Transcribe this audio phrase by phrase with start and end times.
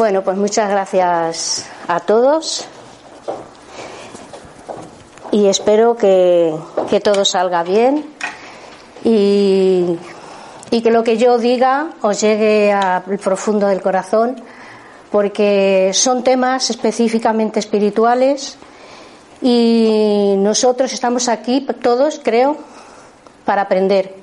[0.00, 2.64] Bueno, pues muchas gracias a todos
[5.30, 6.54] y espero que,
[7.04, 8.06] todo salga bien
[9.04, 9.98] y,
[10.70, 14.42] y, que lo que yo diga os llegue al profundo del corazón
[15.12, 18.56] porque son temas específicamente espirituales
[19.42, 22.56] y nosotros estamos aquí todos, creo,
[23.44, 24.14] para aprender.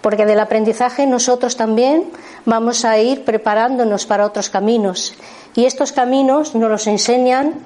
[0.00, 2.10] Porque del aprendizaje nosotros también
[2.48, 5.12] vamos a ir preparándonos para otros caminos.
[5.54, 7.60] Y estos caminos nos los enseñan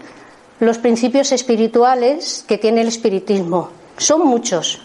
[0.58, 3.70] los principios espirituales que tiene el espiritismo.
[3.96, 4.82] Son muchos.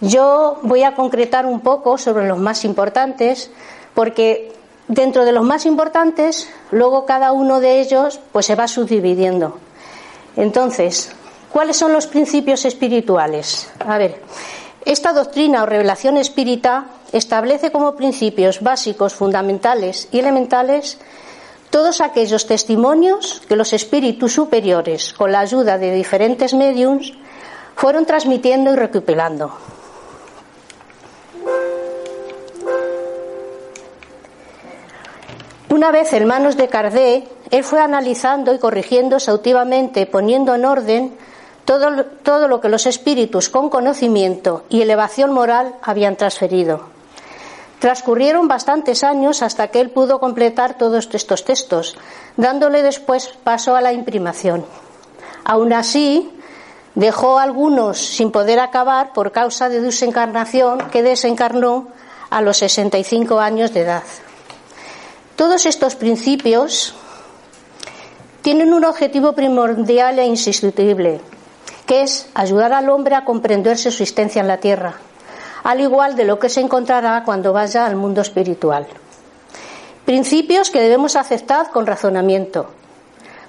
[0.00, 3.50] Yo voy a concretar un poco sobre los más importantes,
[3.94, 4.52] porque
[4.88, 9.58] dentro de los más importantes, luego cada uno de ellos pues se va subdividiendo.
[10.36, 11.12] Entonces,
[11.52, 13.70] ¿cuáles son los principios espirituales?
[13.86, 14.20] A ver,
[14.84, 16.86] esta doctrina o revelación espírita
[17.16, 20.98] establece como principios básicos, fundamentales y elementales
[21.70, 27.12] todos aquellos testimonios que los espíritus superiores, con la ayuda de diferentes mediums,
[27.74, 29.52] fueron transmitiendo y recopilando.
[35.68, 41.16] Una vez en manos de Cardé, él fue analizando y corrigiendo exhaustivamente, poniendo en orden
[41.66, 46.95] todo, todo lo que los espíritus con conocimiento y elevación moral habían transferido.
[47.78, 51.96] Transcurrieron bastantes años hasta que él pudo completar todos estos textos,
[52.36, 54.64] dándole después paso a la imprimación.
[55.44, 56.32] Aún así,
[56.94, 61.88] dejó algunos sin poder acabar por causa de desencarnación que desencarnó
[62.30, 64.02] a los 65 años de edad.
[65.36, 66.94] Todos estos principios
[68.40, 71.20] tienen un objetivo primordial e insustituible,
[71.84, 74.96] que es ayudar al hombre a comprender su existencia en la tierra
[75.66, 78.86] al igual de lo que se encontrará cuando vaya al mundo espiritual.
[80.04, 82.70] Principios que debemos aceptar con razonamiento,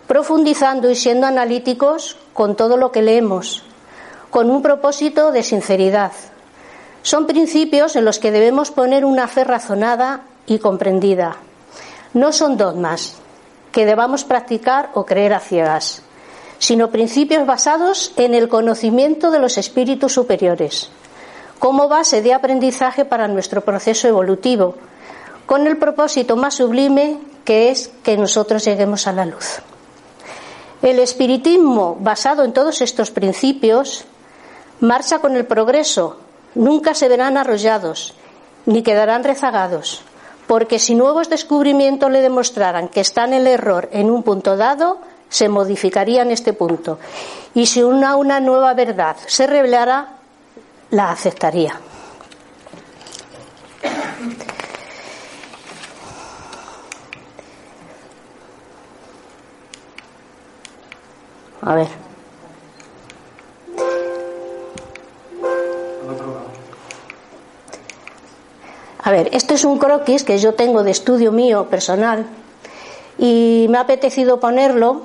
[0.08, 3.62] profundizando y siendo analíticos con todo lo que leemos,
[4.32, 6.12] con un propósito de sinceridad.
[7.04, 11.36] Son principios en los que debemos poner una fe razonada y comprendida.
[12.16, 13.14] No son dogmas
[13.72, 16.02] que debamos practicar o creer a ciegas,
[16.58, 20.90] sino principios basados en el conocimiento de los espíritus superiores
[21.60, 24.76] como base de aprendizaje para nuestro proceso evolutivo,
[25.46, 29.62] con el propósito más sublime que es que nosotros lleguemos a la luz.
[30.82, 34.06] El espiritismo, basado en todos estos principios,
[34.80, 36.18] marcha con el progreso,
[36.54, 38.14] nunca se verán arrollados,
[38.66, 40.02] ni quedarán rezagados,
[40.46, 45.00] porque si nuevos descubrimientos le demostraran que está en el error en un punto dado,
[45.30, 47.00] se modificaría en este punto.
[47.54, 50.17] Y si una, una nueva verdad se revelara,
[50.92, 51.80] la aceptaría.
[61.62, 61.88] A ver.
[69.04, 72.26] A ver, esto es un croquis que yo tengo de estudio mío personal
[73.18, 75.04] y me ha apetecido ponerlo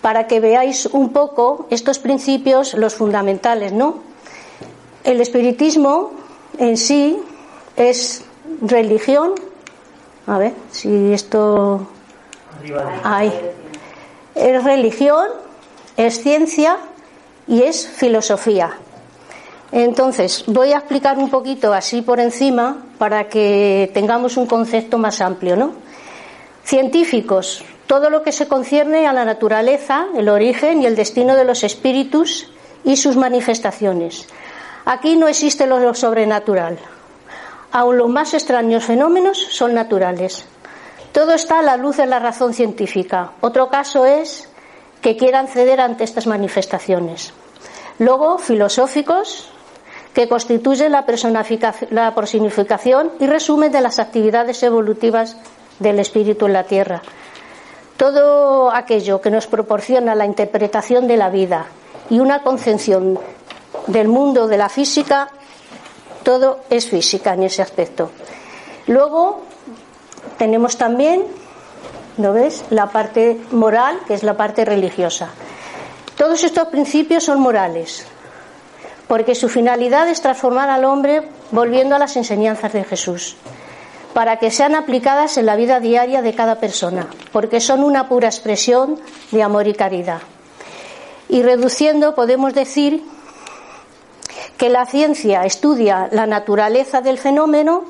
[0.00, 4.09] para que veáis un poco estos principios, los fundamentales, ¿no?
[5.04, 6.12] El espiritismo
[6.58, 7.18] en sí
[7.76, 8.24] es
[8.60, 9.34] religión.
[10.26, 11.86] A ver si esto.
[13.02, 13.32] Ahí.
[14.34, 15.26] Es religión,
[15.96, 16.78] es ciencia
[17.46, 18.76] y es filosofía.
[19.72, 25.20] Entonces, voy a explicar un poquito así por encima para que tengamos un concepto más
[25.20, 25.72] amplio, ¿no?
[26.64, 31.44] Científicos, todo lo que se concierne a la naturaleza, el origen y el destino de
[31.44, 32.48] los espíritus
[32.84, 34.26] y sus manifestaciones.
[34.84, 36.78] Aquí no existe lo sobrenatural.
[37.72, 40.44] Aun los más extraños fenómenos son naturales.
[41.12, 43.32] Todo está a la luz de la razón científica.
[43.40, 44.48] Otro caso es
[45.00, 47.32] que quieran ceder ante estas manifestaciones.
[47.98, 49.50] Luego, filosóficos,
[50.14, 51.04] que constituyen la,
[51.90, 55.36] la personificación y resumen de las actividades evolutivas
[55.78, 57.02] del espíritu en la Tierra.
[57.96, 61.66] Todo aquello que nos proporciona la interpretación de la vida
[62.08, 63.18] y una concepción
[63.90, 65.28] del mundo de la física,
[66.22, 68.10] todo es física en ese aspecto.
[68.86, 69.42] Luego
[70.38, 71.24] tenemos también,
[72.18, 72.64] ¿lo ves?
[72.70, 75.30] La parte moral, que es la parte religiosa.
[76.16, 78.06] Todos estos principios son morales,
[79.08, 83.36] porque su finalidad es transformar al hombre volviendo a las enseñanzas de Jesús,
[84.12, 88.28] para que sean aplicadas en la vida diaria de cada persona, porque son una pura
[88.28, 89.00] expresión
[89.30, 90.20] de amor y caridad.
[91.28, 93.02] Y reduciendo, podemos decir
[94.56, 97.84] que la ciencia estudia la naturaleza del fenómeno,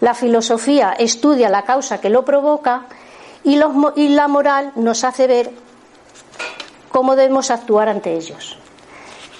[0.00, 2.86] la filosofía estudia la causa que lo provoca
[3.44, 3.60] y,
[3.96, 5.50] y la moral nos hace ver
[6.90, 8.58] cómo debemos actuar ante ellos.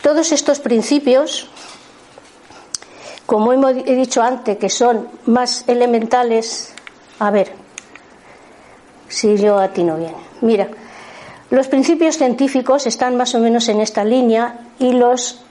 [0.03, 1.49] Todos estos principios,
[3.27, 6.75] como hemos dicho antes, que son más elementales,
[7.19, 7.53] a ver
[9.09, 10.15] si yo atino bien.
[10.41, 10.69] Mira,
[11.51, 15.43] los principios científicos están más o menos en esta línea y los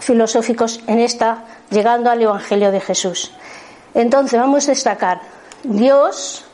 [0.00, 3.32] filosóficos en esta, llegando al Evangelio de Jesús.
[3.94, 5.20] Entonces vamos a destacar
[5.62, 6.44] Dios,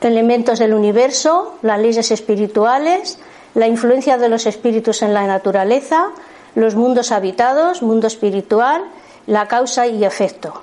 [0.00, 3.18] elementos del universo, las leyes espirituales,
[3.54, 6.08] la influencia de los espíritus en la naturaleza,
[6.54, 8.84] los mundos habitados, mundo espiritual,
[9.26, 10.62] la causa y efecto.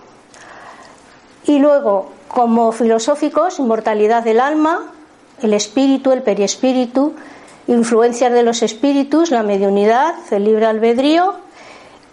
[1.45, 4.91] Y luego, como filosóficos, inmortalidad del alma,
[5.41, 7.13] el espíritu, el periespíritu,
[7.67, 11.35] influencias de los espíritus, la mediunidad, el libre albedrío,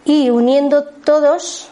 [0.05, 1.69] y uniendo todos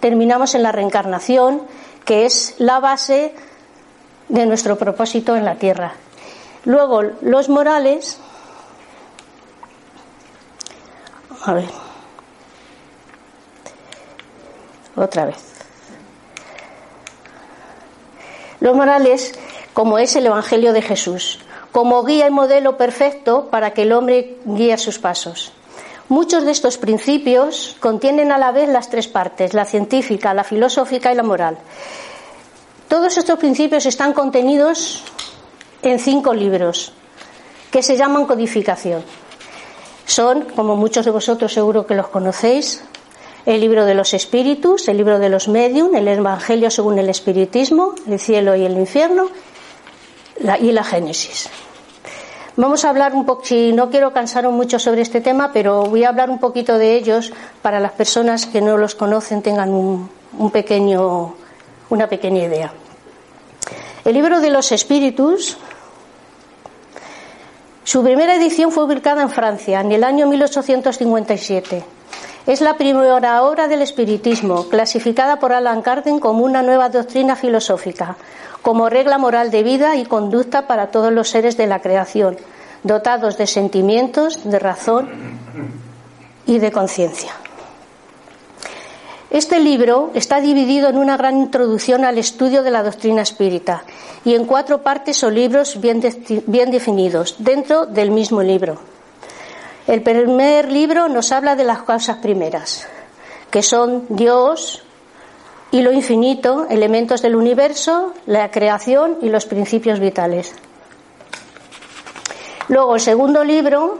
[0.00, 1.62] terminamos en la reencarnación,
[2.04, 3.34] que es la base
[4.28, 5.94] de nuestro propósito en la tierra.
[6.64, 8.18] Luego, los morales.
[11.44, 11.68] A ver.
[14.96, 15.36] Otra vez.
[18.60, 19.38] Los morales,
[19.74, 21.38] como es el Evangelio de Jesús,
[21.76, 25.52] como guía y modelo perfecto para que el hombre guíe sus pasos.
[26.08, 31.12] Muchos de estos principios contienen a la vez las tres partes, la científica, la filosófica
[31.12, 31.58] y la moral.
[32.88, 35.04] Todos estos principios están contenidos
[35.82, 36.94] en cinco libros
[37.70, 39.04] que se llaman codificación.
[40.06, 42.82] Son, como muchos de vosotros seguro que los conocéis,
[43.44, 47.94] el libro de los espíritus, el libro de los medium, el Evangelio según el espiritismo,
[48.08, 49.28] el cielo y el infierno
[50.58, 51.50] y la Génesis.
[52.56, 56.04] Vamos a hablar un poco, si no quiero cansaros mucho sobre este tema, pero voy
[56.04, 57.32] a hablar un poquito de ellos
[57.62, 61.34] para las personas que no los conocen tengan un pequeño
[61.90, 62.72] una pequeña idea.
[64.04, 65.56] El libro de los espíritus,
[67.84, 71.95] su primera edición fue publicada en Francia en el año 1857.
[72.46, 78.16] Es la primera obra del espiritismo, clasificada por Alan Kardec como una nueva doctrina filosófica,
[78.62, 82.36] como regla moral de vida y conducta para todos los seres de la creación,
[82.84, 85.10] dotados de sentimientos, de razón
[86.46, 87.32] y de conciencia.
[89.30, 93.82] Este libro está dividido en una gran introducción al estudio de la doctrina espírita
[94.24, 96.00] y en cuatro partes o libros bien,
[96.46, 98.78] bien, definidos dentro del mismo libro.
[99.86, 102.88] El primer libro nos habla de las causas primeras,
[103.52, 104.82] que son Dios
[105.70, 110.52] y lo infinito, elementos del universo, la creación y los principios vitales.
[112.68, 113.98] Luego, el segundo libro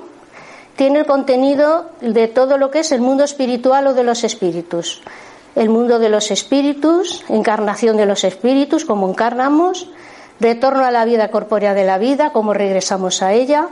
[0.75, 5.03] tiene el contenido de todo lo que es el mundo espiritual o de los espíritus.
[5.55, 9.89] El mundo de los espíritus, encarnación de los espíritus, cómo encarnamos,
[10.41, 13.69] retorno a la vida corpórea de la vida, cómo regresamos a ella,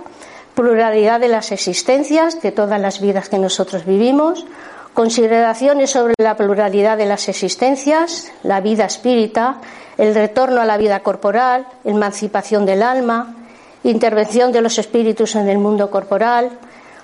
[0.55, 4.47] pluralidad de las existencias, de todas las vidas que nosotros vivimos,
[4.95, 9.57] consideraciones sobre la pluralidad de las existencias, la vida espírita,
[9.99, 13.35] el retorno a la vida corporal, emancipación del alma,
[13.83, 16.51] intervención de los espíritus en el mundo corporal,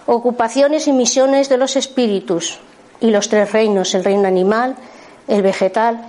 [0.07, 2.61] ocupaciones y misiones de los espíritus
[3.01, 4.77] y los tres reinos, el reino animal,
[5.27, 6.01] el vegetal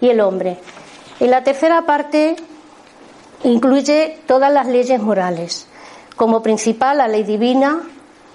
[0.00, 0.58] y el hombre.
[1.20, 2.36] Y la tercera parte
[3.44, 5.67] incluye todas las leyes morales,
[6.18, 7.80] como principal la ley divina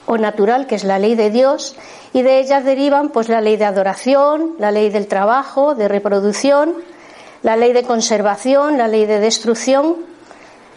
[0.08, 1.76] o natural, que es la ley de Dios,
[2.14, 6.74] y de ellas derivan pues la ley de adoración, la ley del trabajo, de reproducción,
[7.44, 9.98] la ley de conservación, la ley de destrucción,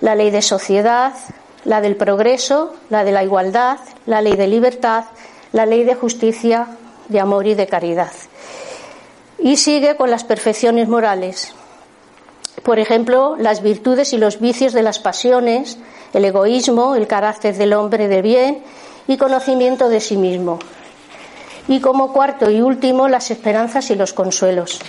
[0.00, 1.14] la ley de sociedad,
[1.64, 5.04] la del progreso, la de la igualdad, la ley de libertad,
[5.52, 6.66] la ley de justicia,
[7.08, 8.12] de amor y de caridad.
[9.38, 11.54] Y sigue con las perfecciones morales.
[12.66, 15.78] Por ejemplo, las virtudes y los vicios de las pasiones,
[16.12, 18.64] el egoísmo, el carácter del hombre de bien
[19.06, 20.58] y conocimiento de sí mismo.
[21.68, 24.80] Y como cuarto y último, las esperanzas y los consuelos.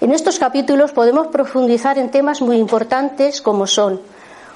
[0.00, 4.00] En estos capítulos podemos profundizar en temas muy importantes como son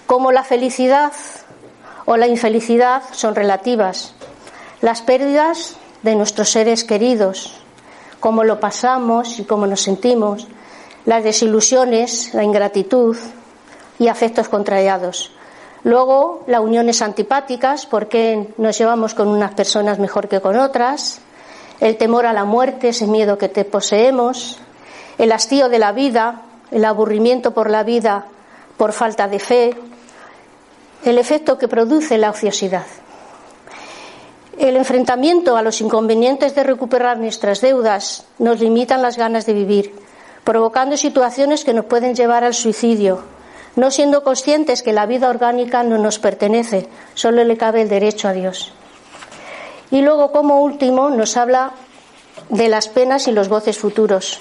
[0.07, 1.13] como la felicidad
[2.05, 4.15] o la infelicidad son relativas,
[4.83, 5.75] las pérdidas
[6.05, 7.55] de nuestros seres queridos,
[8.21, 10.47] cómo lo pasamos y cómo nos sentimos,
[11.05, 13.17] las desilusiones, la ingratitud
[13.99, 15.33] y afectos contrariados.
[15.85, 21.21] Luego, las uniones antipáticas, porque nos llevamos con unas personas mejor que con otras,
[21.81, 24.59] el temor a la muerte, ese miedo que te poseemos,
[25.19, 28.27] el hastío de la vida, el aburrimiento por la vida
[28.77, 29.77] por falta de fe,
[31.05, 32.87] el efecto que produce la ociosidad.
[34.59, 39.95] El enfrentamiento a los inconvenientes de recuperar nuestras deudas nos limitan las ganas de vivir,
[40.45, 43.21] provocando situaciones que nos pueden llevar al suicidio,
[43.77, 48.29] no siendo conscientes que la vida orgánica no nos pertenece, solo le cabe el derecho
[48.29, 48.73] a Dios.
[49.91, 51.73] Y luego, como último, nos habla
[52.49, 54.41] de las penas y los goces futuros.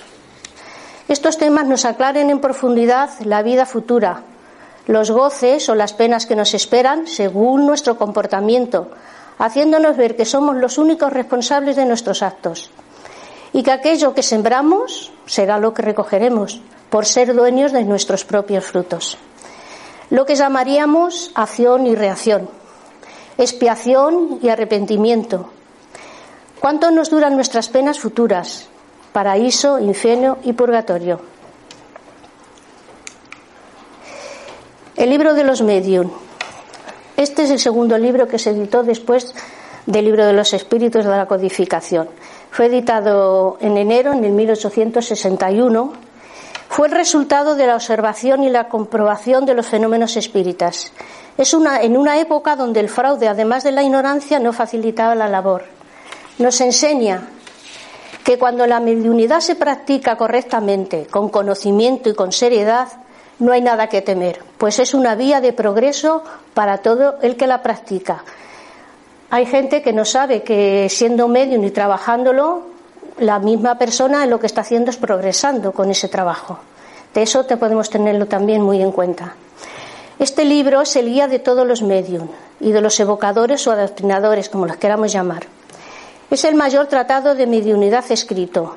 [1.08, 4.24] Estos temas nos aclaren en profundidad la vida futura,
[4.88, 8.90] los goces o las penas que nos esperan según nuestro comportamiento,
[9.38, 12.72] haciéndonos ver que somos los únicos responsables de nuestros actos
[13.54, 18.66] y que aquello que sembramos será lo que recogeremos por ser dueños de nuestros propios
[18.66, 19.18] frutos.
[20.10, 22.50] Lo que llamaríamos acción y reacción,
[23.38, 25.50] expiación y arrepentimiento.
[26.60, 28.68] ¿Cuánto nos duran nuestras penas futuras?
[29.14, 31.22] Paraíso, infierno y purgatorio.
[34.96, 36.12] El libro de los medium.
[37.18, 39.34] Este es el segundo libro que se editó después
[39.86, 42.10] del libro de los espíritus de la codificación.
[42.52, 45.94] Fue editado en enero en el 1861.
[46.68, 50.92] Fue el resultado de la observación y la comprobación de los fenómenos espíritas.
[51.38, 55.30] Es una, en una época donde el fraude, además de la ignorancia, no facilitaba la
[55.30, 55.64] labor.
[56.40, 57.28] Nos enseña
[58.24, 62.90] que cuando la mediunidad se practica correctamente, con conocimiento y con seriedad,
[63.40, 67.48] no hay nada que temer, pues es una vía de progreso para todo el que
[67.48, 68.24] la practica.
[69.34, 72.64] Hay gente que no sabe que siendo medium y trabajándolo,
[73.18, 76.60] la misma persona lo que está haciendo es progresando con ese trabajo.
[77.14, 79.36] De eso te podemos tenerlo también muy en cuenta.
[80.20, 82.28] Este libro es el guía de todos los medium
[82.60, 85.44] y de los evocadores o adoctrinadores, como los queramos llamar.
[86.30, 88.76] Es el mayor tratado de mediunidad escrito,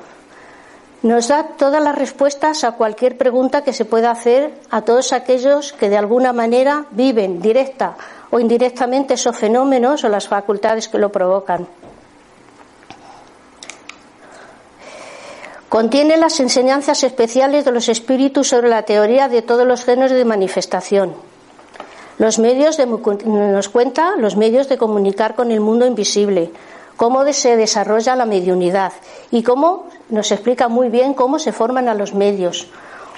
[1.05, 5.71] nos da todas las respuestas a cualquier pregunta que se pueda hacer a todos aquellos
[5.71, 7.95] que de alguna manera viven directa
[8.35, 11.71] o indirectamente esos fenómenos o las facultades que lo provocan.
[15.69, 20.25] Contiene las enseñanzas especiales de los espíritus sobre la teoría de todos los géneros de
[20.25, 21.15] manifestación.
[22.17, 26.51] Los medios de, nos cuenta los medios de comunicar con el mundo invisible,
[26.97, 28.91] cómo se desarrolla la mediunidad
[29.31, 32.67] y cómo nos explica muy bien cómo se forman a los medios.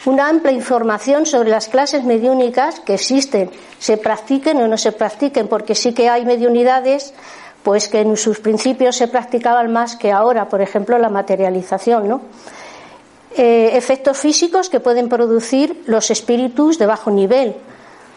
[0.06, 3.50] Una amplia información sobre las clases mediúnicas que existen,
[3.80, 7.13] se practiquen o no se practiquen, porque sí que hay mediunidades
[7.63, 12.22] pues que en sus principios se practicaban más que ahora, por ejemplo, la materialización, ¿no?
[13.36, 17.56] Eh, efectos físicos que pueden producir los espíritus de bajo nivel.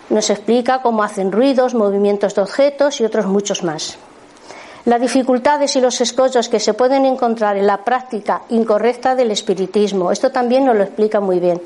[0.08, 3.98] Nos explica cómo hacen ruidos, movimientos de objetos y otros muchos más
[4.84, 10.10] las dificultades y los escollos que se pueden encontrar en la práctica incorrecta del espiritismo.
[10.10, 11.60] Esto también nos lo explica muy bien.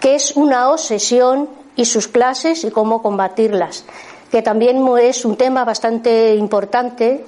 [0.00, 3.84] ¿Qué es una obsesión y sus clases y cómo combatirlas?
[4.30, 7.24] Que también es un tema bastante importante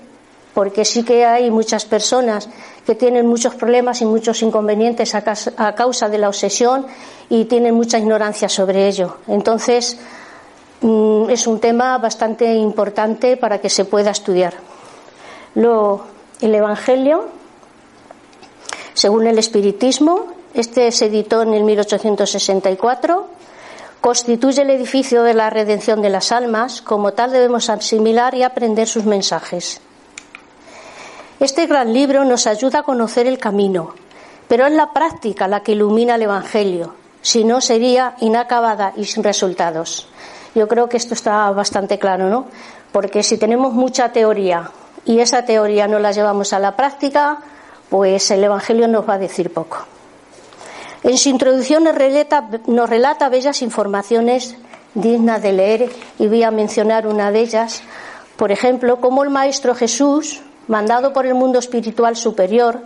[0.54, 2.48] porque sí que hay muchas personas
[2.86, 6.86] que tienen muchos problemas y muchos inconvenientes a causa de la obsesión
[7.28, 9.16] y tienen mucha ignorancia sobre ello.
[9.28, 9.98] Entonces,
[10.80, 14.71] mm, es un tema bastante importante para que se pueda estudiar.
[15.54, 16.04] Luego,
[16.40, 17.28] el Evangelio,
[18.94, 23.26] según el Espiritismo, este se editó en el 1864,
[24.00, 28.88] constituye el edificio de la redención de las almas, como tal debemos asimilar y aprender
[28.88, 29.80] sus mensajes.
[31.38, 33.94] Este gran libro nos ayuda a conocer el camino,
[34.48, 39.22] pero es la práctica la que ilumina el Evangelio, si no sería inacabada y sin
[39.22, 40.08] resultados.
[40.54, 42.46] Yo creo que esto está bastante claro, ¿no?
[42.92, 44.70] Porque si tenemos mucha teoría,
[45.04, 47.38] y esa teoría no la llevamos a la práctica,
[47.90, 49.78] pues el Evangelio nos va a decir poco.
[51.02, 54.56] En su introducción nos relata, nos relata bellas informaciones
[54.94, 57.82] dignas de leer y voy a mencionar una de ellas.
[58.36, 62.80] Por ejemplo, cómo el Maestro Jesús, mandado por el mundo espiritual superior,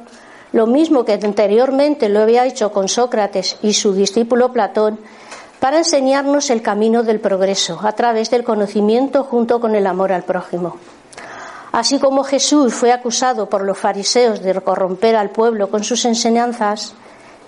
[0.53, 4.99] lo mismo que anteriormente lo había hecho con Sócrates y su discípulo Platón,
[5.61, 10.23] para enseñarnos el camino del progreso a través del conocimiento junto con el amor al
[10.23, 10.77] prójimo.
[11.77, 16.95] Así como Jesús fue acusado por los fariseos de corromper al pueblo con sus enseñanzas,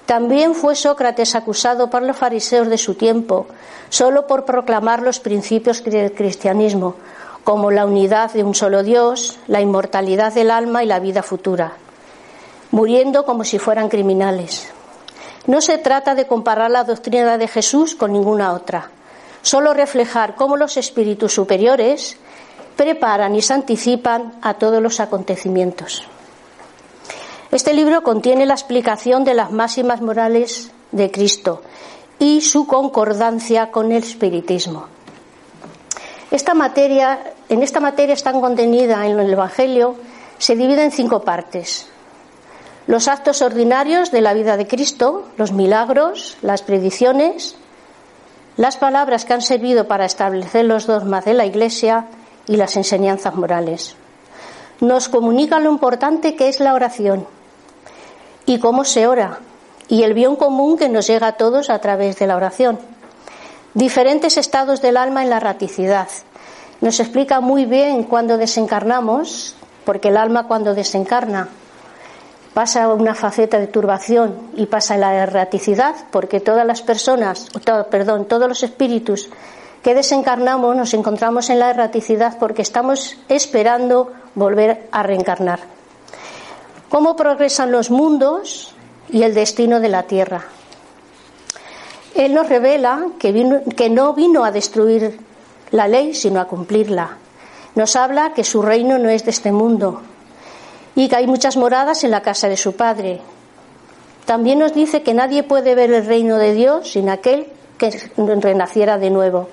[0.04, 3.46] también fue Sócrates acusado por los fariseos de su tiempo,
[3.88, 6.96] solo por proclamar los principios del cristianismo,
[7.42, 11.72] como la unidad de un solo Dios, la inmortalidad del alma y la vida futura,
[12.70, 14.68] muriendo como si fueran criminales.
[15.46, 18.90] No se trata de comparar la doctrina de Jesús con ninguna otra,
[19.40, 22.18] solo reflejar cómo los espíritus superiores
[22.78, 26.04] preparan y se anticipan a todos los acontecimientos.
[27.50, 31.60] Este libro contiene la explicación de las máximas morales de Cristo
[32.20, 34.86] y su concordancia con el espiritismo.
[36.30, 37.18] Esta materia,
[37.48, 39.96] en esta materia tan contenida en el Evangelio
[40.38, 41.88] se divide en cinco partes.
[42.86, 47.54] los actos ordinarios de la vida de Cristo, los milagros, las predicciones,
[48.56, 52.06] las palabras que han servido para establecer los dogmas de la Iglesia
[52.48, 53.94] y las enseñanzas morales.
[54.80, 57.26] Nos comunica lo importante que es la oración
[58.46, 59.38] y cómo se ora
[59.88, 62.78] y el bien común que nos llega a todos a través de la oración.
[63.74, 66.08] Diferentes estados del alma en la raticidad.
[66.80, 71.48] Nos explica muy bien cuando desencarnamos, porque el alma cuando desencarna
[72.54, 77.48] pasa una faceta de turbación y pasa la erraticidad, porque todas las personas,
[77.90, 79.28] perdón, todos los espíritus
[79.82, 85.60] que desencarnamos nos encontramos en la erraticidad porque estamos esperando volver a reencarnar.
[86.88, 88.74] ¿Cómo progresan los mundos
[89.10, 90.44] y el destino de la Tierra?
[92.14, 95.18] Él nos revela que, no vino a destruir
[95.70, 97.18] la ley, sino a cumplirla.
[97.74, 100.00] Nos habla que su reino no es de este mundo,
[100.96, 103.20] y que hay muchas moradas en la casa de su Padre.
[104.24, 108.98] También nos dice que nadie puede ver el reino de Dios sin aquel que renaciera
[108.98, 109.48] de nuevo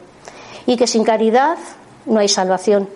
[0.65, 1.57] y que sin caridad
[2.05, 2.87] no hay salvación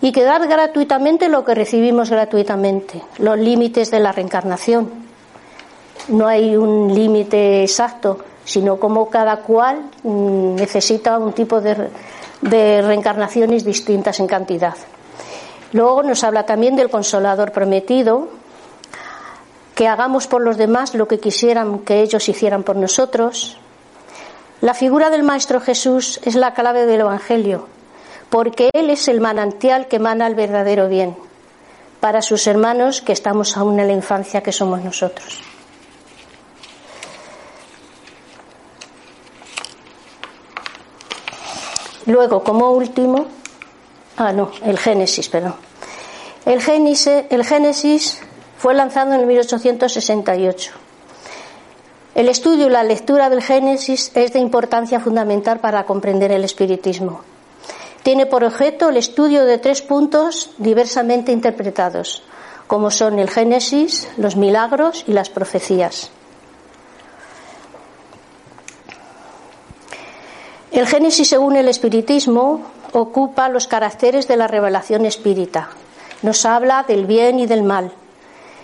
[0.00, 4.90] y que dar gratuitamente lo que recibimos gratuitamente, los límites de la reencarnación.
[6.08, 11.88] No hay un límite exacto, sino como cada cual mm, necesita un tipo de,
[12.40, 14.74] de reencarnaciones distintas en cantidad.
[15.72, 18.28] Luego nos habla también del consolador prometido,
[19.74, 23.58] que hagamos por los demás lo que quisieran que ellos hicieran por nosotros.
[24.60, 27.68] La figura del Maestro Jesús es la clave del Evangelio,
[28.30, 31.16] porque Él es el manantial que emana el verdadero bien
[32.00, 35.40] para sus hermanos que estamos aún en la infancia que somos nosotros.
[42.06, 43.26] Luego, como último,
[44.18, 45.54] Ah, no, el Génesis, perdón.
[46.46, 48.20] El Génesis, el Génesis
[48.56, 50.85] fue lanzado en 1868.
[52.16, 57.20] El estudio y la lectura del Génesis es de importancia fundamental para comprender el espiritismo.
[58.02, 62.22] Tiene por objeto el estudio de tres puntos diversamente interpretados,
[62.68, 66.10] como son el Génesis, los milagros y las profecías.
[70.72, 75.68] El Génesis, según el espiritismo, ocupa los caracteres de la revelación espírita.
[76.22, 77.92] Nos habla del bien y del mal,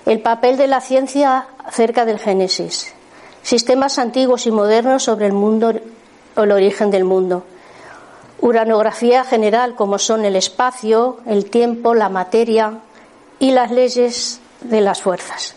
[0.07, 2.95] el papel de la ciencia acerca del Génesis,
[3.43, 5.73] sistemas antiguos y modernos sobre el mundo
[6.37, 7.45] o el origen del mundo,
[8.41, 12.79] uranografía general como son el espacio, el tiempo, la materia
[13.39, 15.55] y las leyes de las fuerzas.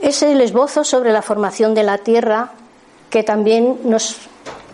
[0.00, 2.52] Es el esbozo sobre la formación de la Tierra
[3.10, 4.16] que también nos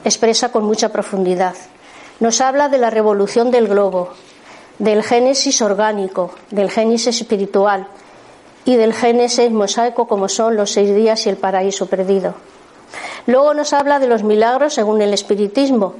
[0.04, 1.54] expresa con mucha profundidad.
[2.20, 4.10] Nos habla de la revolución del globo,
[4.78, 7.86] del génesis orgánico, del génesis espiritual
[8.64, 12.34] y del génesis mosaico como son los seis días y el paraíso perdido.
[13.26, 15.94] Luego nos habla de los milagros según el espiritismo,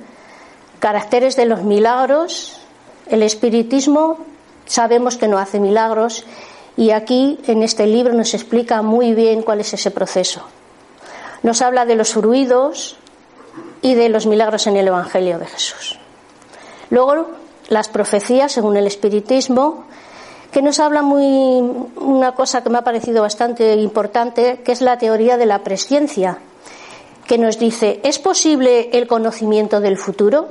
[0.79, 2.61] caracteres de los milagros.
[3.09, 4.19] El espiritismo
[4.67, 6.25] sabemos que no hace milagros
[6.77, 10.43] y aquí en este libro nos explica muy bien cuál es ese proceso.
[11.43, 12.97] Nos habla de los fruidos
[13.83, 15.99] y de los milagros en el Evangelio de Jesús.
[16.91, 17.29] Luego,
[17.69, 19.85] las profecías, según el espiritismo,
[20.53, 21.63] que nos habla muy
[21.97, 26.39] una cosa que me ha parecido bastante importante, que es la teoría de la presciencia,
[27.27, 30.51] que nos dice, ¿es posible el conocimiento del futuro?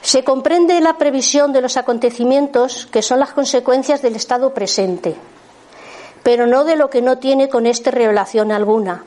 [0.00, 5.16] Se comprende la previsión de los acontecimientos que son las consecuencias del estado presente,
[6.22, 9.04] pero no de lo que no tiene con este revelación alguna,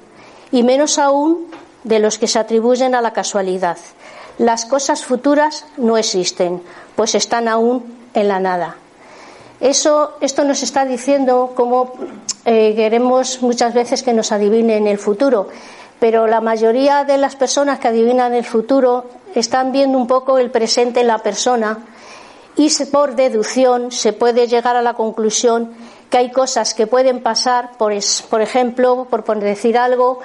[0.51, 1.47] y menos aún
[1.85, 3.77] de los que se atribuyen a la casualidad,
[4.38, 6.61] las cosas futuras no existen,
[6.97, 8.78] pues están aún en la nada.
[9.60, 11.93] Eso, esto nos está diciendo cómo
[12.43, 15.47] eh, queremos muchas veces que nos adivinen el futuro,
[15.99, 20.51] pero la mayoría de las personas que adivinan el futuro están viendo un poco el
[20.51, 21.80] presente en la persona
[22.58, 25.71] y por deducción se puede llegar a la conclusión
[26.10, 30.19] que hay cosas que pueden pasar, por, ejemplo, por decir algo,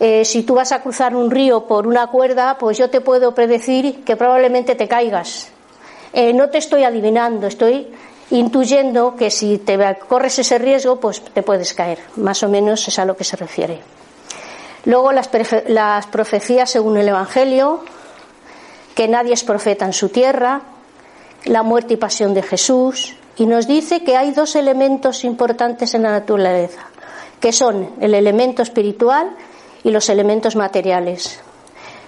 [0.00, 3.34] eh, si tú vas a cruzar un río por una cuerda, pues yo te puedo
[3.34, 5.52] predecir que probablemente te caigas.
[6.16, 7.88] Eh, no te estoy adivinando, estoy
[8.30, 11.98] intuyendo que si te corres ese riesgo, pues te puedes caer.
[12.16, 13.82] Más o menos es a lo que se refiere.
[14.86, 15.28] Luego las,
[15.66, 17.84] las profecías según el Evangelio,
[18.94, 20.62] que nadie es profeta en su tierra,
[21.44, 26.04] la muerte y pasión de Jesús, y nos dice que hay dos elementos importantes en
[26.04, 26.86] la naturaleza,
[27.40, 29.36] que son el elemento espiritual
[29.84, 31.40] y los elementos materiales.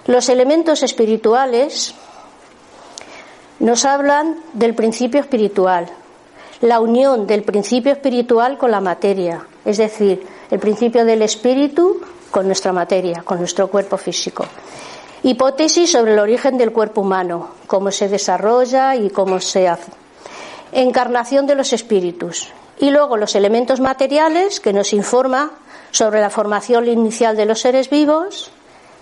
[0.07, 1.93] Los elementos espirituales
[3.59, 5.87] nos hablan del principio espiritual,
[6.61, 12.45] la unión del principio espiritual con la materia, es decir, el principio del espíritu con
[12.45, 14.45] nuestra materia, con nuestro cuerpo físico.
[15.23, 19.91] Hipótesis sobre el origen del cuerpo humano, cómo se desarrolla y cómo se hace.
[20.71, 22.49] Encarnación de los espíritus.
[22.77, 25.51] Y luego los elementos materiales que nos informa
[25.91, 28.51] sobre la formación inicial de los seres vivos,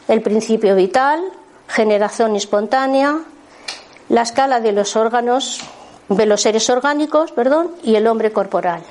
[0.08, 1.22] el principio vital,
[1.68, 3.20] generación espontánea,
[4.10, 5.62] la escala de los órganos,
[6.10, 8.82] de los seres orgánicos, perdón, y el hombre corporal.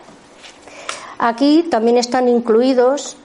[1.18, 3.16] Aquí también están incluidos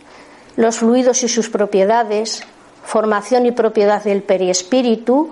[0.56, 2.44] los fluidos y sus propiedades,
[2.84, 5.30] formación y propiedad del periespíritu,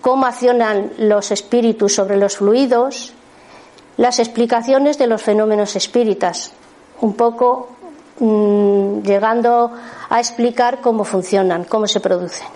[0.00, 3.12] cómo accionan los espíritus sobre los fluidos,
[3.96, 6.52] las explicaciones de los fenómenos espíritas,
[7.00, 7.68] un poco
[8.20, 9.72] mm, llegando
[10.08, 12.46] a explicar cómo funcionan, cómo se producen.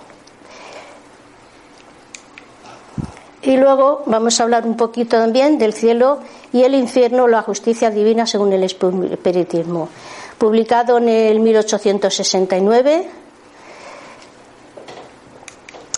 [3.43, 6.21] Y luego vamos a hablar un poquito también del cielo
[6.53, 9.89] y el infierno, la justicia divina según el espiritismo.
[10.39, 13.09] Publicado en el 1869.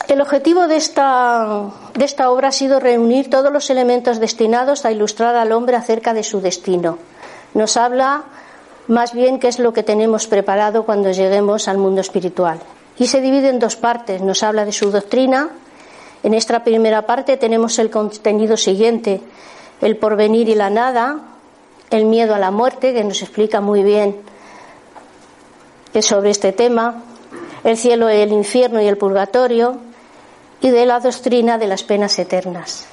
[0.08, 4.92] El objetivo de esta, de esta obra ha sido reunir todos los elementos destinados a
[4.92, 6.98] ilustrar al hombre acerca de su destino.
[7.52, 8.24] Nos habla
[8.86, 12.58] más bien qué es lo que tenemos preparado cuando lleguemos al mundo espiritual.
[12.98, 14.20] Y se divide en dos partes.
[14.22, 15.50] Nos habla de su doctrina,
[16.24, 19.20] en esta primera parte tenemos el contenido siguiente,
[19.82, 21.18] el porvenir y la nada,
[21.90, 24.16] el miedo a la muerte, que nos explica muy bien
[26.00, 27.02] sobre este tema,
[27.62, 29.76] el cielo el infierno y el purgatorio,
[30.62, 32.86] y de la doctrina de las penas eternas.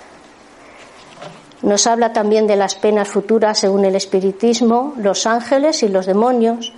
[1.61, 6.73] Nos habla también de las penas futuras según el espiritismo, los ángeles y los demonios,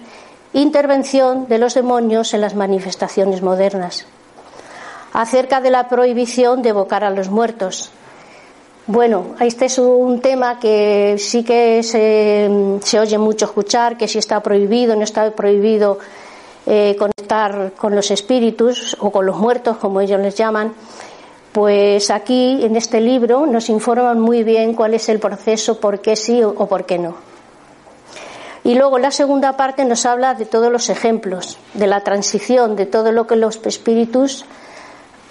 [0.53, 4.05] intervención de los demonios en las manifestaciones modernas
[5.13, 7.91] acerca de la prohibición de evocar a los muertos.
[8.85, 14.41] Bueno, este es un tema que sí que se, oye mucho escuchar, que si está
[14.41, 15.99] prohibido, no está prohibido
[16.65, 20.73] eh, conectar con los espíritus o con los muertos, como ellos les llaman.
[21.53, 26.15] Pues aquí, en este libro, nos informan muy bien cuál es el proceso, por qué
[26.15, 27.15] sí o por qué no.
[28.65, 32.85] Y luego la segunda parte nos habla de todos los ejemplos, de la transición, de
[32.85, 34.45] todo lo que los espíritus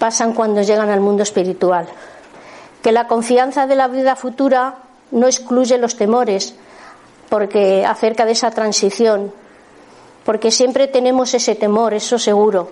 [0.03, 1.87] pasan cuando llegan al mundo espiritual.
[2.81, 4.75] Que la confianza de la vida futura
[5.11, 6.55] no excluye los temores
[7.29, 9.31] porque acerca de esa transición,
[10.25, 12.71] porque siempre tenemos ese temor, eso seguro,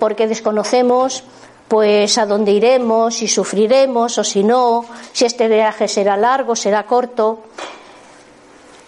[0.00, 1.22] porque desconocemos
[1.68, 6.82] pues a dónde iremos, si sufriremos o si no, si este viaje será largo, será
[6.82, 7.44] corto.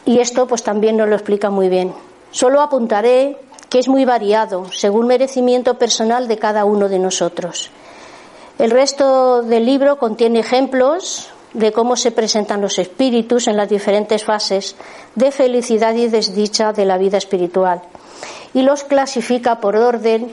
[0.05, 1.95] Y esto pues también nos lo explica muy bien.
[2.33, 7.71] Solo apuntaré que es muy variado según merecimiento personal de cada uno de nosotros.
[8.59, 14.25] El resto del libro contiene ejemplos de cómo se presentan los espíritus en las diferentes
[14.25, 14.77] fases
[15.15, 17.83] de felicidad y desdicha de la vida espiritual
[18.55, 20.31] y los clasifica por orden,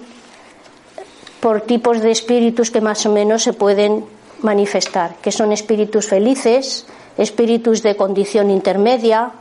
[1.39, 4.05] por tipos de espíritus que más o menos se pueden
[4.41, 6.85] manifestar, que son espíritus felices,
[7.17, 9.31] espíritus de condición intermedia,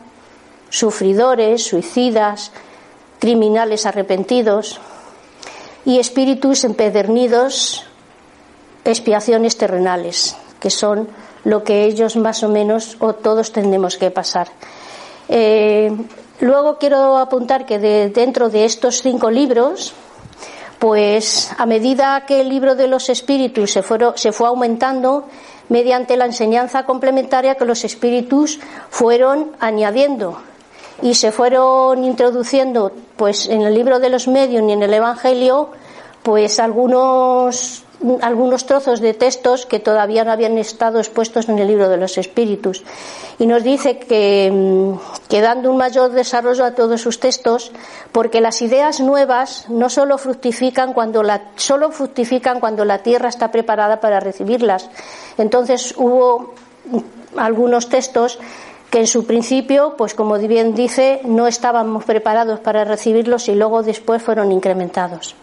[0.71, 2.53] sufridores, suicidas,
[3.21, 4.81] criminales arrepentidos
[5.85, 7.85] y espíritus empedernidos
[8.85, 11.09] expiaciones terrenales, que son
[11.45, 14.49] lo que ellos más o menos o todos tenemos que pasar.
[15.29, 15.93] Eh,
[16.41, 19.93] luego quiero apuntar que dentro de estos cinco libros,
[20.79, 23.85] pues a medida que el libro de los espíritus se,
[24.17, 25.27] se fue aumentando,
[25.69, 30.41] mediante la enseñanza complementaria que los espíritus fueron añadiendo
[31.03, 35.71] y se fueron introduciendo pues en el libro de los medios y en el evangelio
[36.23, 37.85] pues algunos
[38.23, 42.17] algunos trozos de textos que todavía no habían estado expuestos en el libro de los
[42.17, 42.83] espíritus.
[43.39, 44.95] Y nos dice que,
[45.29, 47.73] que, dando un mayor desarrollo a todos sus textos,
[48.13, 53.51] porque las ideas nuevas no solo fructifican cuando la, solo fructifican cuando la tierra está
[53.51, 54.89] preparada para recibirlas.
[55.37, 56.55] Entonces hubo
[57.37, 58.39] algunos textos
[58.91, 63.83] que en su principio, pues como bien dice, no estábamos preparados para recibirlos y luego
[63.83, 65.37] después fueron incrementados.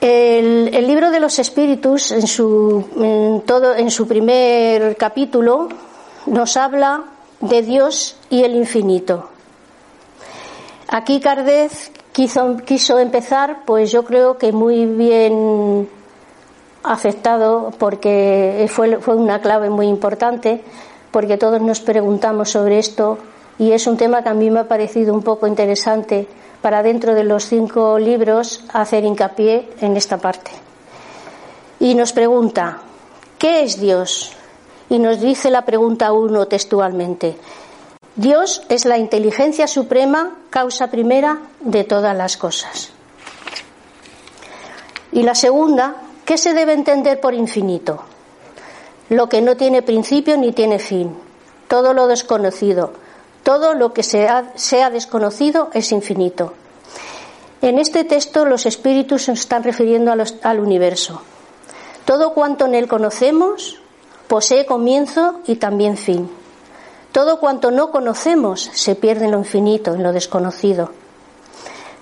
[0.00, 5.68] El, libro de los espíritus, en su, todo, en su primer capítulo,
[6.26, 7.04] nos habla
[7.40, 9.28] de Dios y el infinito.
[10.88, 15.88] Aquí Cardez quiso, quiso empezar, pues yo creo que muy bien
[16.82, 20.62] afectado, porque fue, fue una clave muy importante,
[21.10, 23.18] porque todos nos preguntamos sobre esto
[23.58, 26.26] y es un tema que a mí me ha parecido un poco interesante
[26.62, 30.50] para dentro de los cinco libros hacer hincapié en esta parte.
[31.80, 32.82] Y nos pregunta,
[33.38, 34.32] ¿Qué es Dios?
[34.90, 37.36] Y nos dice la pregunta uno textualmente.
[38.16, 42.90] Dios es la inteligencia suprema, causa primera de todas las cosas.
[45.12, 45.94] Y la segunda,
[46.28, 48.02] ¿qué se debe entender por infinito?
[49.08, 51.16] Lo que no tiene principio ni tiene fin,
[51.68, 52.92] todo lo desconocido,
[53.42, 56.52] todo lo que sea, sea desconocido es infinito.
[57.62, 61.22] En este texto los espíritus se están refiriendo al universo.
[62.04, 63.80] Todo cuanto en él conocemos
[64.26, 66.30] posee comienzo y también fin.
[67.10, 70.90] Todo cuanto no conocemos se pierde en lo infinito, en lo desconocido.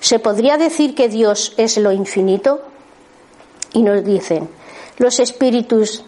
[0.00, 2.60] ¿Se podría decir que Dios es lo infinito?
[3.76, 4.48] Y nos dicen
[4.96, 6.02] los espíritus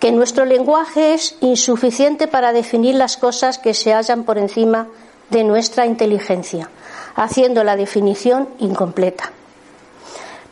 [0.00, 4.88] que nuestro lenguaje es insuficiente para definir las cosas que se hallan por encima
[5.28, 6.70] de nuestra inteligencia
[7.14, 9.30] haciendo la definición incompleta.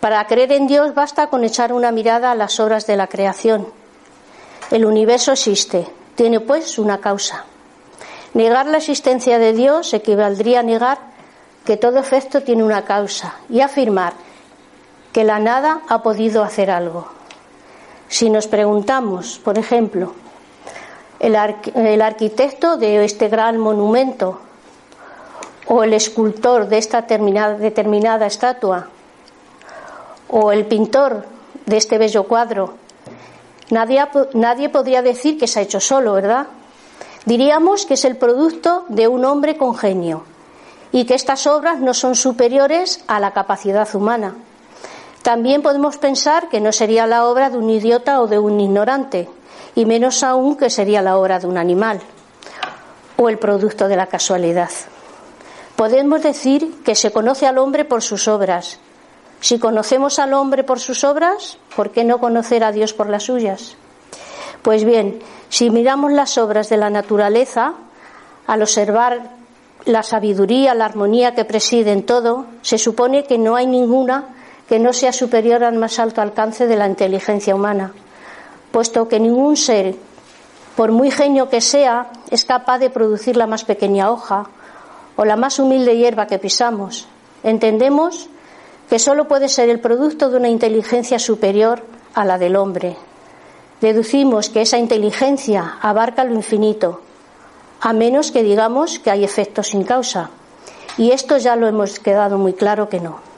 [0.00, 3.66] Para creer en Dios basta con echar una mirada a las obras de la creación.
[4.70, 7.46] El universo existe, tiene pues una causa.
[8.34, 10.98] Negar la existencia de Dios equivaldría a negar
[11.64, 14.12] que todo efecto tiene una causa y afirmar
[15.12, 17.08] que la nada ha podido hacer algo.
[18.08, 20.14] Si nos preguntamos, por ejemplo,
[21.20, 21.36] el,
[22.02, 24.40] arquitecto de este gran monumento
[25.66, 28.88] o el escultor de esta determinada estatua
[30.28, 31.24] o el pintor
[31.66, 32.74] de este bello cuadro,
[33.70, 36.46] nadie, nadie podría decir que se ha hecho solo, ¿verdad?
[37.26, 40.24] Diríamos que es el producto de un hombre con genio
[40.90, 44.34] y que estas obras no son superiores a la capacidad humana.
[45.22, 49.28] También podemos pensar que no sería la obra de un idiota o de un ignorante,
[49.74, 52.00] y menos aún que sería la obra de un animal
[53.16, 54.70] o el producto de la casualidad.
[55.76, 58.78] Podemos decir que se conoce al hombre por sus obras.
[59.40, 63.24] Si conocemos al hombre por sus obras, ¿por qué no conocer a Dios por las
[63.24, 63.76] suyas?
[64.62, 67.74] Pues bien, si miramos las obras de la naturaleza,
[68.46, 69.30] al observar
[69.86, 74.36] la sabiduría, la armonía que preside en todo, se supone que no hay ninguna
[74.70, 77.92] que no sea superior al más alto alcance de la inteligencia humana,
[78.70, 79.96] puesto que ningún ser,
[80.76, 84.46] por muy genio que sea, es capaz de producir la más pequeña hoja
[85.16, 87.08] o la más humilde hierba que pisamos,
[87.42, 88.28] entendemos
[88.88, 91.82] que solo puede ser el producto de una inteligencia superior
[92.14, 92.96] a la del hombre.
[93.80, 97.00] Deducimos que esa inteligencia abarca lo infinito,
[97.80, 100.30] a menos que digamos que hay efectos sin causa.
[100.96, 103.29] Y esto ya lo hemos quedado muy claro que no.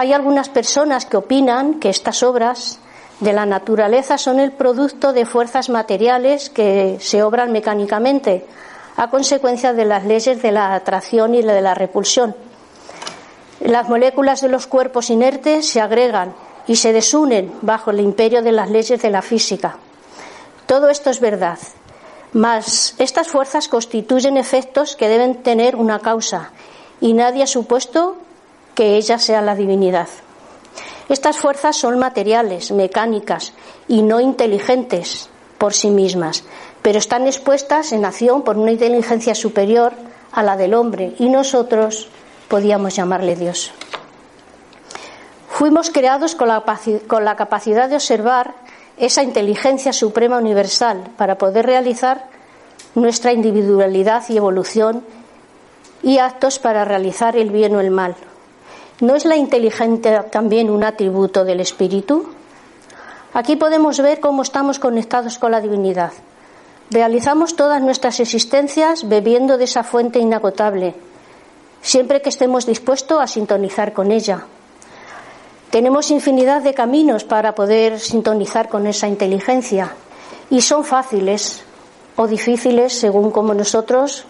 [0.00, 2.78] Hay algunas personas que opinan que estas obras
[3.20, 8.46] de la naturaleza son el producto de fuerzas materiales que se obran mecánicamente,
[8.96, 12.34] a consecuencia de las leyes de la atracción y de la repulsión.
[13.60, 16.34] Las moléculas de los cuerpos inertes se agregan
[16.66, 19.76] y se desunen bajo el imperio de las leyes de la física.
[20.64, 21.58] Todo esto es verdad,
[22.32, 26.52] mas estas fuerzas constituyen efectos que deben tener una causa
[27.02, 28.16] y nadie ha supuesto
[28.80, 30.08] que ella sea la divinidad.
[31.10, 33.52] Estas fuerzas son materiales, mecánicas
[33.88, 36.44] y no inteligentes por sí mismas,
[36.80, 39.92] pero están expuestas en acción por una inteligencia superior
[40.32, 42.08] a la del hombre y nosotros
[42.48, 43.70] podíamos llamarle Dios.
[45.50, 48.54] Fuimos creados con la, capacidad de observar
[48.96, 52.30] esa inteligencia suprema universal para poder realizar
[52.94, 55.04] nuestra individualidad y evolución
[56.02, 58.16] y actos para realizar el bien o el mal.
[59.00, 62.26] ¿No es la inteligencia también un atributo del espíritu?
[63.32, 66.12] Aquí podemos ver cómo estamos conectados con la divinidad.
[66.90, 70.94] Realizamos todas nuestras existencias bebiendo de esa fuente inagotable,
[71.80, 74.44] siempre que estemos dispuestos a sintonizar con ella.
[75.70, 79.94] Tenemos infinidad de caminos para poder sintonizar con esa inteligencia
[80.50, 81.62] y son fáciles
[82.16, 84.26] o difíciles según como nosotros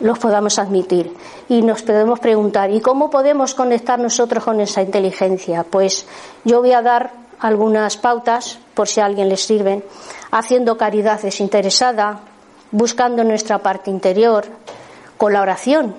[0.00, 1.14] los podamos admitir.
[1.48, 5.64] Y nos podemos preguntar, ¿y cómo podemos conectar nosotros con esa inteligencia?
[5.64, 6.06] Pues
[6.44, 9.84] yo voy a dar algunas pautas por si a alguien les sirven,
[10.30, 12.20] haciendo caridad desinteresada,
[12.70, 14.44] buscando nuestra parte interior,
[15.16, 15.94] con la oración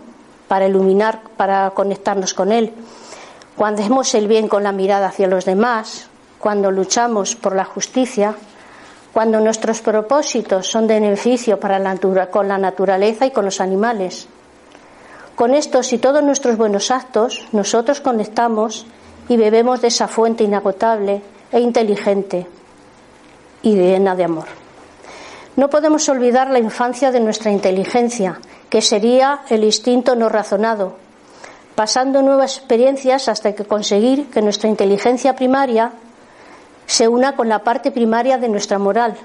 [0.47, 2.73] para iluminar, para conectarnos con Él,
[3.55, 8.35] cuando hacemos el bien con la mirada hacia los demás, cuando luchamos por la justicia,
[9.15, 11.95] cuando nuestros propósitos son de beneficio para la,
[12.29, 14.27] con la naturaleza y con los animales.
[15.37, 18.85] Con estos y todos nuestros buenos actos, nosotros conectamos
[19.29, 22.45] y bebemos de esa fuente inagotable e inteligente
[23.61, 24.47] y llena de amor.
[25.55, 30.97] No podemos olvidar la infancia de nuestra inteligencia, que sería el instinto no razonado,
[31.73, 35.93] pasando nuevas experiencias hasta que conseguir que nuestra inteligencia primaria
[36.85, 39.15] se una con la parte primaria de nuestra moral,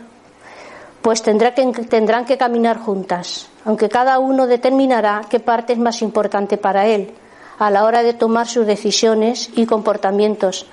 [1.02, 6.02] pues tendrá que, tendrán que caminar juntas, aunque cada uno determinará qué parte es más
[6.02, 7.12] importante para él
[7.58, 10.66] a la hora de tomar sus decisiones y comportamientos,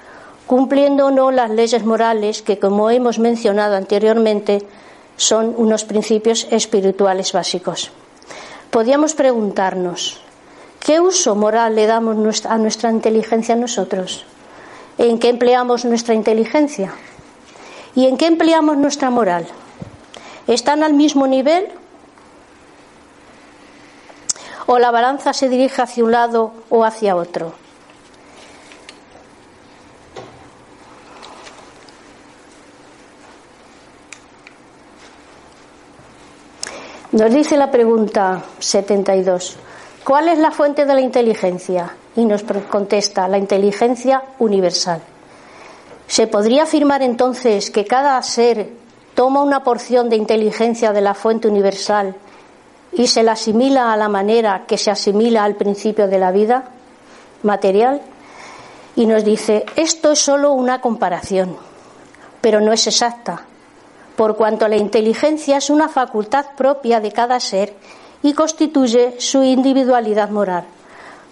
[0.48, 4.66] cumpliendo o no las leyes morales que, como hemos mencionado anteriormente,
[5.18, 7.92] son unos principios espirituales básicos.
[8.70, 10.22] Podríamos preguntarnos,
[10.80, 14.26] ¿qué uso moral le damos a nuestra inteligencia nosotros?
[14.98, 16.94] ¿En qué empleamos nuestra inteligencia?
[17.94, 19.48] ¿Y en qué empleamos nuestra moral?
[20.48, 21.68] ¿Están al mismo nivel?
[24.66, 27.54] ¿O la balanza se dirige hacia un lado o hacia otro?
[37.12, 39.58] Nos dice la pregunta 72.
[40.04, 41.96] ¿Cuál es la fuente de la inteligencia?
[42.18, 45.02] Y nos contesta la inteligencia universal.
[46.08, 48.70] ¿Se podría afirmar entonces que cada ser
[49.16, 52.16] toma una porción de inteligencia de la fuente universal
[52.92, 56.66] y se la asimila a la manera que se asimila al principio de la vida
[57.44, 58.02] material?
[58.98, 61.56] Y nos dice, esto es solo una comparación,
[62.42, 63.46] pero no es exacta
[64.18, 67.76] por cuanto la inteligencia es una facultad propia de cada ser
[68.24, 70.66] y constituye su individualidad moral.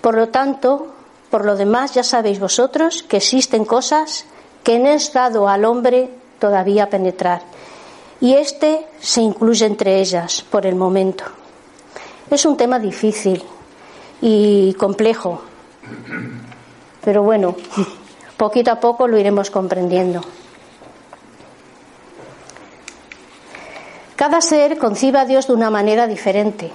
[0.05, 0.93] Por lo tanto,
[1.31, 4.25] por lo demás, ya sabéis vosotros que existen cosas
[4.63, 7.41] que no es dado al hombre todavía penetrar,
[8.21, 11.23] y este se incluye entre ellas por el momento.
[12.29, 13.41] Es un tema difícil
[14.21, 15.41] y complejo,
[17.03, 17.55] pero bueno,
[18.37, 20.21] poquito a poco lo iremos comprendiendo.
[24.15, 26.69] Cada ser concibe a Dios de una manera diferente,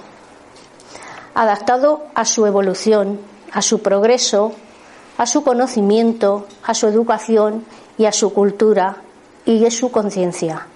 [1.33, 3.19] adaptado a su evolución,
[3.51, 4.53] a su progreso,
[5.17, 7.65] a su conocimiento, a su educación
[7.97, 8.97] y a su cultura
[9.45, 10.67] y a su conciencia.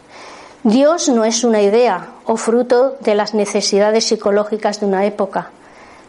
[0.64, 5.52] Dios no es una idea o fruto de las necesidades psicológicas de una época,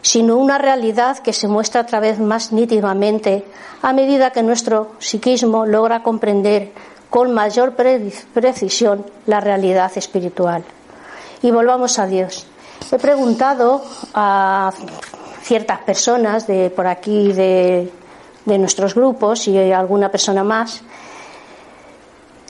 [0.01, 3.45] sino una realidad que se muestra a través más nítidamente
[3.81, 6.71] a medida que nuestro psiquismo logra comprender
[7.09, 10.63] con mayor precisión la realidad espiritual.
[11.41, 12.47] Y volvamos a Dios.
[12.91, 14.71] He preguntado a
[15.41, 17.91] ciertas personas de por aquí de,
[18.45, 20.81] de nuestros grupos y alguna persona más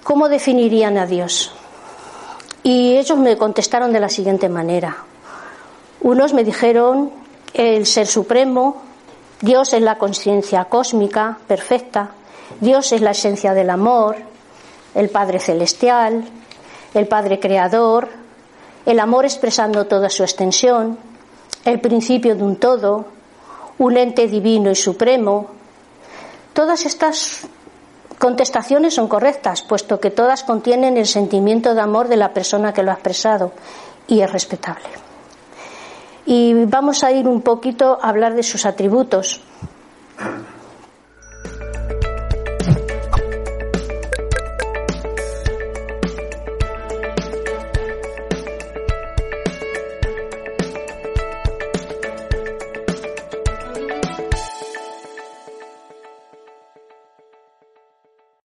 [0.08, 1.52] cómo definirían a Dios.
[2.64, 5.04] Y ellos me contestaron de la siguiente manera.
[6.00, 7.12] Unos me dijeron
[7.54, 8.84] el ser supremo,
[9.42, 12.12] Dios es la conciencia cósmica perfecta,
[12.62, 14.16] Dios es la esencia del amor,
[14.96, 16.24] el Padre Celestial,
[16.94, 18.08] el Padre Creador,
[18.88, 20.98] el amor expresando toda su extensión,
[21.66, 23.06] el principio de un todo,
[23.80, 25.48] un ente divino y supremo.
[26.54, 27.46] Todas estas
[28.18, 32.82] contestaciones son correctas, puesto que todas contienen el sentimiento de amor de la persona que
[32.82, 33.52] lo ha expresado
[34.08, 34.88] y es respetable.
[36.26, 39.42] Y vamos a ir un poquito a hablar de sus atributos.